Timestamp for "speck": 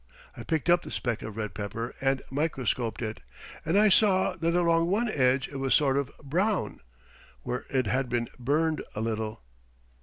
0.89-1.21